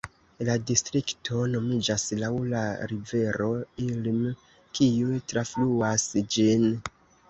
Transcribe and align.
La 0.47 0.53
distrikto 0.69 1.41
nomiĝas 1.51 2.07
laŭ 2.23 2.31
la 2.55 2.65
rivero 2.95 3.53
Ilm, 3.87 4.27
kiu 4.81 5.25
trafluas 5.33 6.13
ĝin. 6.37 6.73